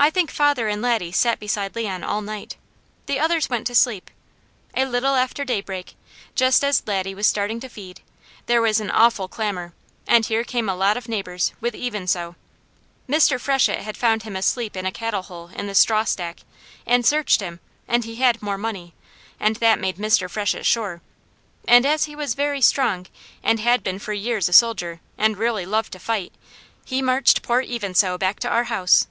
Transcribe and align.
I 0.00 0.10
think 0.10 0.30
father 0.30 0.68
and 0.68 0.80
Laddie 0.80 1.10
sat 1.10 1.40
beside 1.40 1.74
Leon 1.74 2.04
all 2.04 2.22
night. 2.22 2.54
The 3.06 3.18
others 3.18 3.50
went 3.50 3.66
to 3.66 3.74
sleep. 3.74 4.12
A 4.76 4.84
little 4.86 5.16
after 5.16 5.44
daybreak, 5.44 5.96
just 6.36 6.62
as 6.62 6.84
Laddie 6.86 7.16
was 7.16 7.26
starting 7.26 7.58
to 7.58 7.68
feed, 7.68 8.00
there 8.46 8.62
was 8.62 8.78
an 8.78 8.92
awful 8.92 9.26
clamour, 9.26 9.72
and 10.06 10.24
here 10.24 10.44
came 10.44 10.68
a 10.68 10.76
lot 10.76 10.96
of 10.96 11.08
neighbours 11.08 11.52
with 11.60 11.74
Even 11.74 12.06
So. 12.06 12.36
Mr. 13.08 13.40
Freshett 13.40 13.80
had 13.80 13.96
found 13.96 14.22
him 14.22 14.36
asleep 14.36 14.76
in 14.76 14.86
a 14.86 14.92
cattle 14.92 15.22
hole 15.22 15.48
in 15.48 15.66
the 15.66 15.74
straw 15.74 16.04
stack, 16.04 16.38
and 16.86 17.04
searched 17.04 17.40
him, 17.40 17.58
and 17.88 18.04
he 18.04 18.14
had 18.16 18.40
more 18.40 18.56
money, 18.58 18.94
and 19.40 19.56
that 19.56 19.80
made 19.80 19.96
Mr. 19.96 20.30
Freshett 20.30 20.64
sure; 20.64 21.02
and 21.66 21.84
as 21.84 22.04
he 22.04 22.14
was 22.14 22.34
very 22.34 22.60
strong, 22.60 23.06
and 23.42 23.58
had 23.58 23.82
been 23.82 23.98
for 23.98 24.12
years 24.12 24.48
a 24.48 24.52
soldier, 24.52 25.00
and 25.18 25.38
really 25.38 25.66
loved 25.66 25.90
to 25.92 25.98
fight, 25.98 26.32
he 26.84 27.02
marched 27.02 27.42
poor 27.42 27.60
Even 27.62 27.96
So 27.96 28.16
back 28.16 28.38
to 28.40 28.48
our 28.48 28.64
house. 28.64 29.08